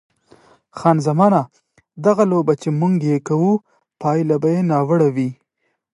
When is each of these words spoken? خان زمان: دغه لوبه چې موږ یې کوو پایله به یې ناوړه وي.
خان 0.77 0.97
زمان: 1.07 1.33
دغه 2.05 2.23
لوبه 2.31 2.53
چې 2.61 2.69
موږ 2.79 2.93
یې 3.09 3.17
کوو 3.27 3.51
پایله 4.01 4.35
به 4.41 4.49
یې 4.55 4.61
ناوړه 4.71 5.09
وي. 5.15 5.29